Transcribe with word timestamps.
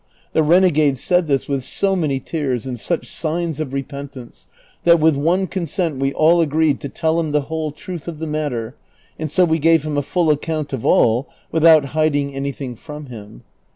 The 0.33 0.41
renegade 0.41 0.97
said 0.97 1.27
this 1.27 1.47
with 1.47 1.63
so 1.63 1.95
many 1.95 2.19
tears 2.19 2.65
and 2.65 2.79
such 2.79 3.05
signs 3.05 3.59
of 3.59 3.71
repentance, 3.71 4.47
that 4.83 4.99
with 4.99 5.15
one 5.15 5.45
consent 5.45 5.97
we 5.97 6.11
all 6.13 6.41
agreed 6.41 6.79
to 6.79 6.89
tell 6.89 7.19
him 7.19 7.29
the 7.29 7.41
whole 7.41 7.71
truth 7.71 8.07
of 8.07 8.17
the 8.17 8.25
matter, 8.25 8.75
and 9.19 9.31
so 9.31 9.45
we 9.45 9.59
gave 9.59 9.83
him 9.83 9.99
a 9.99 10.01
full 10.01 10.31
account 10.31 10.73
'of 10.73 10.87
all, 10.87 11.29
without 11.51 11.85
hiding 11.93 12.31
anj'thing 12.31 12.79
from 12.79 13.05
him. 13.13 13.43